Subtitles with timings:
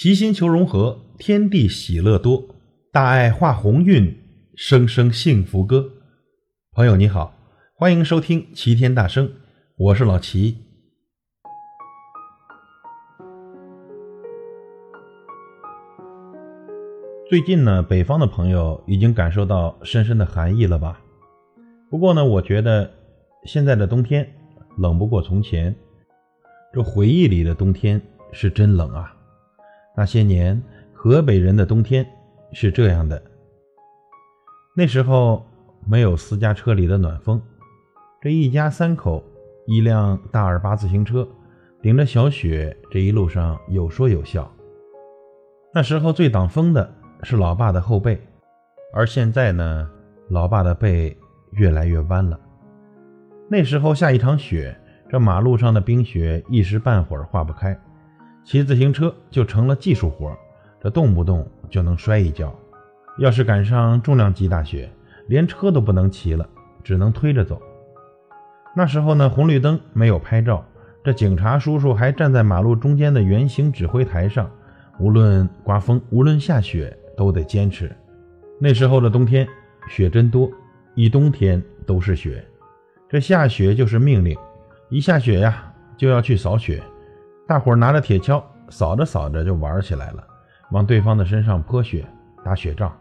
[0.00, 2.54] 齐心求融合，天地喜乐多，
[2.92, 4.16] 大爱化鸿运，
[4.54, 5.90] 声声幸福歌。
[6.70, 7.34] 朋友你好，
[7.74, 9.28] 欢迎收听齐天大圣，
[9.76, 10.56] 我是老齐。
[17.28, 21.00] 最近呢，北方的朋友已经感受到深深的寒意了吧？
[21.90, 22.88] 不过呢，我觉得
[23.46, 24.32] 现在的冬天
[24.76, 25.74] 冷不过从前，
[26.72, 29.12] 这回忆里的冬天是真冷啊。
[29.98, 30.62] 那些年，
[30.94, 32.06] 河北人的冬天
[32.52, 33.20] 是这样的。
[34.76, 35.44] 那时候
[35.84, 37.42] 没有私家车里的暖风，
[38.22, 39.20] 这一家三口，
[39.66, 41.26] 一辆大二八自行车，
[41.82, 44.48] 顶着小雪，这一路上有说有笑。
[45.74, 46.88] 那时候最挡风的
[47.24, 48.20] 是老爸的后背，
[48.94, 49.90] 而现在呢，
[50.28, 51.18] 老爸的背
[51.50, 52.38] 越来越弯了。
[53.50, 54.80] 那时候下一场雪，
[55.10, 57.76] 这马路上的冰雪一时半会儿化不开。
[58.48, 60.34] 骑自行车就成了技术活，
[60.82, 62.50] 这动不动就能摔一跤。
[63.18, 64.90] 要是赶上重量级大雪，
[65.26, 66.48] 连车都不能骑了，
[66.82, 67.60] 只能推着走。
[68.74, 70.64] 那时候呢，红绿灯没有拍照，
[71.04, 74.50] 这警察叔叔还站在马路中间的圆形指挥台上，
[74.98, 77.94] 无论刮风，无论下雪，都得坚持。
[78.58, 79.46] 那时候的冬天，
[79.90, 80.50] 雪真多，
[80.94, 82.42] 一冬天都是雪。
[83.10, 84.34] 这下雪就是命令，
[84.88, 86.82] 一下雪呀，就要去扫雪。
[87.48, 90.22] 大伙拿着铁锹扫着扫着就玩起来了，
[90.70, 92.04] 往对方的身上泼雪，
[92.44, 92.94] 打雪仗。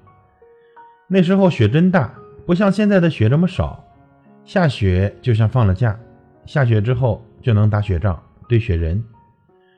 [1.05, 2.13] 那时候雪真大，
[2.45, 3.83] 不像现在的雪这么少。
[4.45, 5.99] 下雪就像放了假，
[6.45, 9.03] 下雪之后就能打雪仗、堆雪人。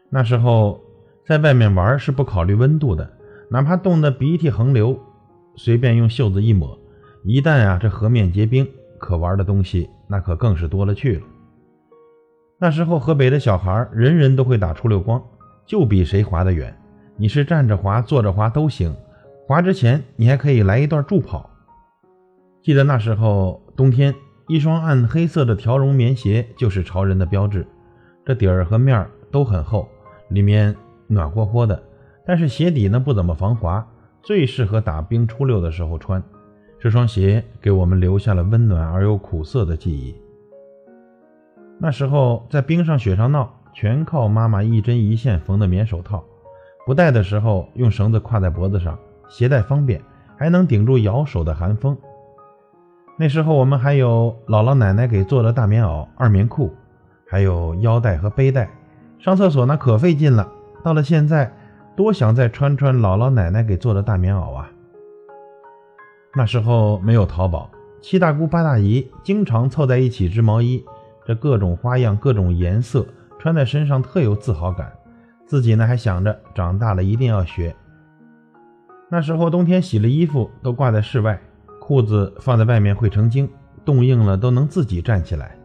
[0.08, 0.80] 那时候
[1.26, 3.12] 在外面玩是不考虑温度的，
[3.50, 5.00] 哪怕冻得鼻涕横流，
[5.56, 6.78] 随便用袖子一抹，
[7.24, 11.26] 一旦啊这河面结冰，可玩的东西那可更是多了去了。
[12.62, 15.24] 那时候河北的小孩人人都会打出溜光，
[15.66, 16.78] 就比谁滑得远。
[17.16, 18.94] 你是站着滑、坐着滑都行，
[19.48, 21.50] 滑之前你还可以来一段助跑。
[22.62, 24.14] 记得那时候冬天，
[24.50, 27.66] 一双暗黑色的条绒棉鞋就是潮人的标志，
[28.26, 29.88] 这底儿和面儿都很厚，
[30.28, 30.76] 里面
[31.08, 31.82] 暖和和的。
[32.26, 33.88] 但是鞋底呢不怎么防滑，
[34.22, 36.22] 最适合打冰出溜的时候穿。
[36.78, 40.14] 这双鞋给我们留下了温暖而又苦涩的记忆。
[41.82, 46.22] 那时候在冰上雪上闹，全靠妈妈一针一线缝的棉手套，
[46.86, 50.02] 不戴的时候用绳子挎在脖子上，携带方便，
[50.38, 51.98] 还能顶住咬手的寒风。
[53.18, 56.74] 那时候我们还有姥姥奶奶给做的大棉袄、二棉裤，
[57.26, 58.70] 还有腰带和背带。
[59.18, 60.52] 上厕所那可费劲了。
[60.84, 61.54] 到了现在，
[61.96, 64.70] 多想再穿穿姥姥奶奶给做的大棉袄啊！
[66.36, 67.70] 那时候没有淘宝，
[68.02, 70.84] 七大姑八大姨经常凑在一起织毛衣。
[71.30, 73.06] 这各种花样、各种颜色，
[73.38, 74.92] 穿在身上特有自豪感。
[75.46, 77.76] 自己呢还想着长大了一定要学。
[79.12, 81.40] 那时候冬天洗了衣服都挂在室外，
[81.80, 83.48] 裤子放在外面会成精，
[83.86, 85.56] 冻硬了都能自己站起来。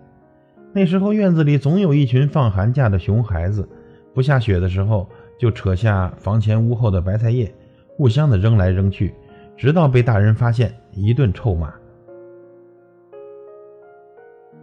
[0.74, 3.66] 那时候院子里总有一群放寒假的熊孩子，
[4.12, 5.08] 不下雪的时候
[5.40, 7.50] 就扯下房前屋后的白菜叶，
[7.96, 9.14] 互相的扔来扔去，
[9.56, 11.72] 直到被大人发现，一顿臭骂。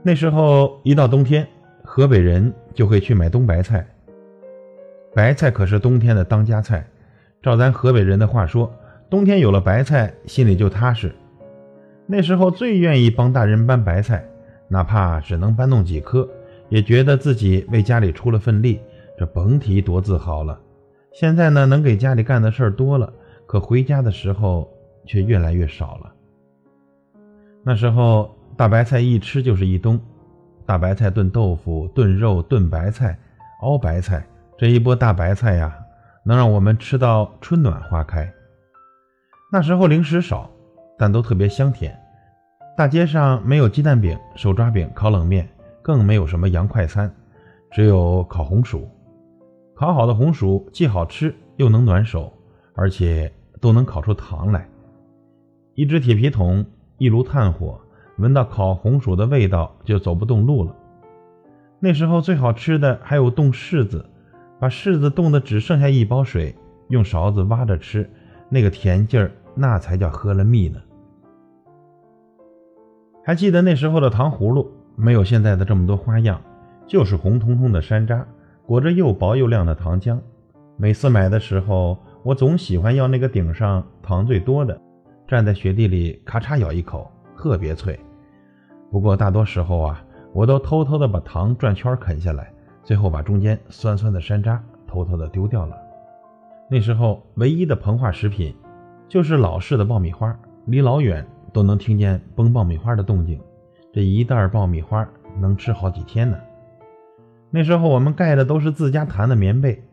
[0.04, 1.48] 那时候一到冬天，
[1.84, 3.86] 河北人就会去买冬白菜。
[5.14, 6.84] 白菜可是冬天的当家菜。
[7.40, 8.72] 照咱河北人的话说，
[9.12, 11.14] 冬天有了白菜，心里就踏实。
[12.08, 14.26] 那时候最愿意帮大人搬白菜，
[14.68, 16.28] 哪怕只能搬动几颗，
[16.70, 18.80] 也觉得自己为家里出了份力，
[19.20, 20.60] 这甭提多自豪了。
[21.14, 23.14] 现在呢，能给家里干的事儿多了，
[23.46, 24.68] 可回家的时候
[25.06, 26.12] 却越来越少了。
[27.64, 28.36] 那时候。
[28.58, 30.00] 大白菜一吃就是一冬，
[30.66, 33.18] 大白菜炖豆腐、炖肉、炖白菜、
[33.62, 34.26] 熬白菜，
[34.58, 35.76] 这一波大白菜呀，
[36.24, 38.32] 能让我们吃到春暖花开。
[39.52, 40.50] 那时候零食少，
[40.98, 41.98] 但都特别香甜。
[42.78, 45.48] 大街上没有鸡蛋饼、手抓饼、烤冷面，
[45.82, 47.12] 更没有什么洋快餐，
[47.72, 48.88] 只有烤红薯。
[49.76, 52.32] 烤好的红薯既好吃又能暖手，
[52.76, 54.68] 而且都能烤出糖来。
[55.74, 56.66] 一只铁皮桶，
[56.98, 57.80] 一炉炭火。
[58.18, 60.76] 闻到烤红薯的味道，就走不动路了。
[61.80, 64.06] 那时候最好吃的还有冻柿子，
[64.60, 66.56] 把柿子冻得只剩下一包水，
[66.90, 68.08] 用勺子挖着吃，
[68.50, 70.80] 那个甜劲儿，那才叫喝了蜜呢。
[73.24, 76.40] 还记得那时候的糖葫芦，没有现在的这么多花样，
[76.86, 78.24] 就是红彤彤的山楂，
[78.66, 80.20] 裹着又薄又亮的糖浆。
[80.78, 84.80] 每次买的时候，我总喜欢要那个顶上糖最多的，
[85.28, 87.12] 站在雪地里咔嚓咬一口，
[87.42, 88.00] 特别脆。
[88.92, 92.54] 不过大多时候啊，我都偷偷的把糖转圈啃下来，
[92.84, 95.76] 最后把中间酸酸的山楂偷偷的丢掉了。
[96.70, 98.56] 那时候唯一的膨化食品
[99.08, 103.42] 就是老式的爆米花，离老远都能听见崩爆米花的动静。
[103.92, 105.08] 这一袋爆米花
[105.40, 106.38] 能吃好几天呢。
[107.50, 109.84] 那时候我们盖的都是自家弹的棉被，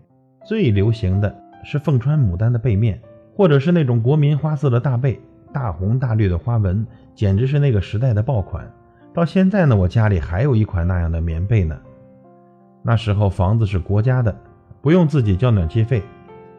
[0.46, 1.34] 最流行的
[1.64, 3.00] 是凤穿牡丹的被面，
[3.34, 5.18] 或者是那种国民花色的大被，
[5.52, 8.70] 大红大绿的花纹，简直是那个时代的爆款。
[9.14, 11.76] 到现在呢，我家里还有一款那样的棉被呢。
[12.82, 14.34] 那时候房子是国家的，
[14.80, 16.02] 不用自己交暖气费，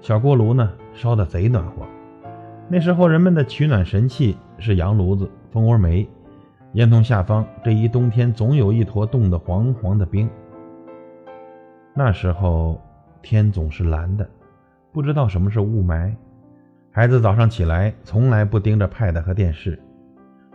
[0.01, 1.85] 小锅炉呢烧得贼暖和。
[2.67, 6.07] 那时候人们的取暖神器是洋炉子、蜂窝煤，
[6.73, 10.29] 烟囱下方这一冬天总有一坨冻得黄黄的冰。
[11.95, 12.79] 那时候
[13.21, 14.29] 天总是蓝的，
[14.91, 16.13] 不知道什么是雾霾。
[16.99, 19.79] 孩子早上起来从来不盯着 pad 和电视，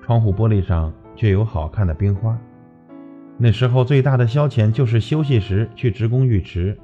[0.02, 2.38] 窗户玻璃上却有好看的冰花。
[3.38, 6.78] 那时候最大的消遣就是休息时去职工浴池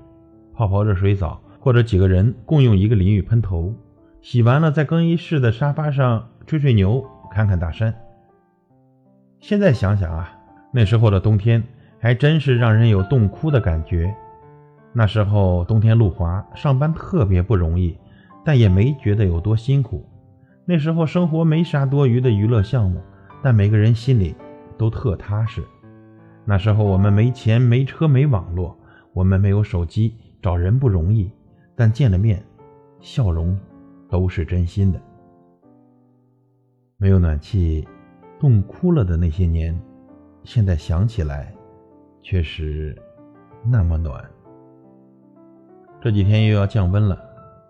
[0.54, 3.74] 泡泡热水澡，或者几个人共用一个淋浴喷头，
[4.22, 7.94] 洗完了在更衣室的沙发上吹吹牛、看看大山。
[9.40, 10.32] 现在想想啊，
[10.72, 11.62] 那时候的冬天
[11.98, 14.10] 还真是让人有冻哭的感觉。
[14.94, 17.98] 那时候冬天路滑，上班特别不容易，
[18.44, 20.06] 但也没觉得有多辛苦。
[20.64, 23.00] 那时候生活没啥多余的娱乐项目，
[23.42, 24.34] 但每个人心里
[24.78, 25.62] 都特踏实。
[26.44, 28.76] 那时候我们没钱、没车、没网络，
[29.12, 31.30] 我们没有手机，找人不容易，
[31.76, 32.42] 但见了面，
[33.00, 33.58] 笑容
[34.08, 35.00] 都是真心的。
[36.96, 37.86] 没有暖气，
[38.38, 39.78] 冻哭了的那些年，
[40.44, 41.52] 现在想起来，
[42.22, 42.96] 却是
[43.64, 44.22] 那么暖。
[46.00, 47.18] 这几天又要降温了，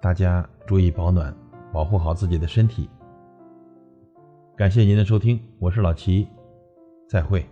[0.01, 1.35] 大家注意保暖，
[1.71, 2.89] 保护好自己的身体。
[4.57, 6.27] 感谢您的收听，我是老齐，
[7.07, 7.47] 再会。